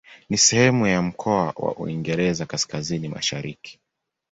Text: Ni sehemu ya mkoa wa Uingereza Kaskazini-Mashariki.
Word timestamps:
Ni 0.29 0.37
sehemu 0.37 0.87
ya 0.87 1.01
mkoa 1.01 1.53
wa 1.55 1.75
Uingereza 1.75 2.45
Kaskazini-Mashariki. 2.45 3.79